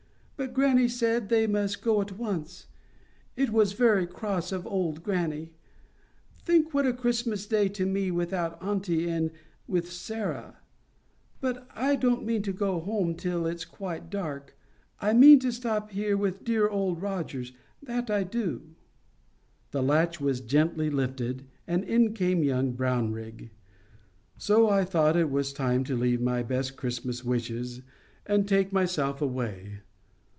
[0.37, 2.65] But grannie said they must go at once.
[3.35, 5.51] It was very cross of old grannie.
[6.43, 9.29] Think what a Christmas Day to me without auntie, and
[9.67, 10.57] with Sarah!
[11.41, 14.57] But I don't mean to go home till it's quite dark.
[14.99, 18.63] I mean to stop here with dear Old Rogers—that I do."
[19.69, 23.51] The latch was gently lifted, and in came young Brownrigg.
[24.39, 27.83] So I thought it was time to leave my best Christmas wishes
[28.25, 29.81] and take myself away.